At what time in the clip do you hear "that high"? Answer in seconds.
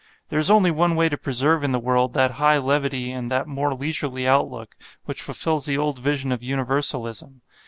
2.15-2.57